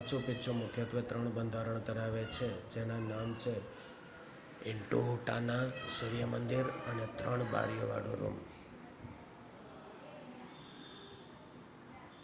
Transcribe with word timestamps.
Machu 0.01 0.19
Picchu 0.25 0.53
મુખ્યત્વે 0.53 1.01
3 1.01 1.29
બંધારણ 1.29 1.79
ધરાવે 1.79 2.23
છે 2.23 2.69
જેના 2.69 2.97
નામ 2.97 3.33
છે 3.33 3.53
ઇન્ટિહુટાના 4.65 5.65
સૂર્ય 5.89 6.25
મંદિર 6.25 6.65
અને 6.89 7.05
3 7.17 7.51
બારીઓ 7.51 7.85
વાળો 7.87 8.13
રૂમ 8.15 8.37